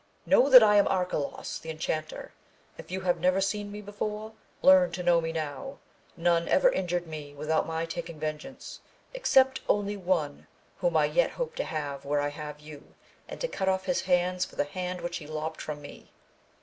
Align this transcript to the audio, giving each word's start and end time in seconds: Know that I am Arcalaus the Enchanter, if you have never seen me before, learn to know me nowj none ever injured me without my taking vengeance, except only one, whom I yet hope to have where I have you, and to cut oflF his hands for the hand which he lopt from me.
Know 0.25 0.49
that 0.49 0.63
I 0.63 0.77
am 0.77 0.87
Arcalaus 0.87 1.59
the 1.59 1.69
Enchanter, 1.69 2.31
if 2.75 2.89
you 2.89 3.01
have 3.01 3.19
never 3.19 3.39
seen 3.39 3.71
me 3.71 3.81
before, 3.81 4.31
learn 4.63 4.91
to 4.93 5.03
know 5.03 5.21
me 5.21 5.31
nowj 5.31 5.77
none 6.17 6.47
ever 6.47 6.71
injured 6.71 7.05
me 7.05 7.35
without 7.35 7.67
my 7.67 7.85
taking 7.85 8.19
vengeance, 8.19 8.79
except 9.13 9.59
only 9.69 9.95
one, 9.97 10.47
whom 10.79 10.97
I 10.97 11.05
yet 11.05 11.29
hope 11.29 11.53
to 11.57 11.65
have 11.65 12.03
where 12.03 12.19
I 12.19 12.29
have 12.29 12.59
you, 12.59 12.95
and 13.27 13.39
to 13.41 13.47
cut 13.47 13.67
oflF 13.67 13.83
his 13.83 14.01
hands 14.01 14.43
for 14.43 14.55
the 14.55 14.63
hand 14.63 15.01
which 15.01 15.17
he 15.17 15.27
lopt 15.27 15.61
from 15.61 15.83
me. 15.83 16.09